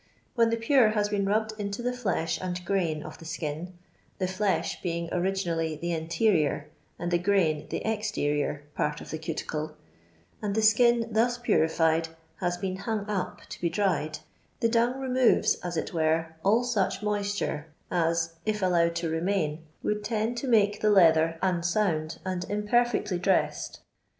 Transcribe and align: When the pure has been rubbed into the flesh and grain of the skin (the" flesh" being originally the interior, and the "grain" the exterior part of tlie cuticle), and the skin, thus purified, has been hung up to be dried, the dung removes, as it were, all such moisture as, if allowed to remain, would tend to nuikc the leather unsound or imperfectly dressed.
When 0.33 0.49
the 0.49 0.57
pure 0.57 0.89
has 0.93 1.09
been 1.09 1.27
rubbed 1.27 1.53
into 1.59 1.83
the 1.83 1.93
flesh 1.93 2.41
and 2.41 2.65
grain 2.65 3.03
of 3.03 3.19
the 3.19 3.25
skin 3.25 3.77
(the" 4.17 4.25
flesh" 4.27 4.81
being 4.81 5.09
originally 5.11 5.75
the 5.75 5.91
interior, 5.91 6.69
and 6.97 7.11
the 7.11 7.19
"grain" 7.19 7.67
the 7.69 7.85
exterior 7.85 8.63
part 8.73 8.99
of 8.99 9.09
tlie 9.09 9.21
cuticle), 9.21 9.75
and 10.41 10.55
the 10.55 10.63
skin, 10.63 11.07
thus 11.11 11.37
purified, 11.37 12.07
has 12.37 12.57
been 12.57 12.77
hung 12.77 13.07
up 13.07 13.41
to 13.49 13.61
be 13.61 13.69
dried, 13.69 14.17
the 14.59 14.69
dung 14.69 14.99
removes, 14.99 15.57
as 15.63 15.77
it 15.77 15.93
were, 15.93 16.33
all 16.43 16.63
such 16.63 17.03
moisture 17.03 17.67
as, 17.91 18.33
if 18.43 18.63
allowed 18.63 18.95
to 18.95 19.07
remain, 19.07 19.59
would 19.83 20.03
tend 20.03 20.35
to 20.37 20.47
nuikc 20.47 20.79
the 20.79 20.89
leather 20.89 21.37
unsound 21.43 22.17
or 22.25 22.39
imperfectly 22.49 23.19
dressed. 23.19 23.81